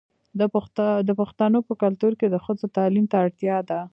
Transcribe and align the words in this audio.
د 1.07 1.09
پښتنو 1.19 1.59
په 1.67 1.73
کلتور 1.81 2.13
کې 2.19 2.27
د 2.29 2.35
ښځو 2.45 2.65
تعلیم 2.77 3.05
ته 3.11 3.15
اړتیا 3.23 3.57
ده. 3.69 3.79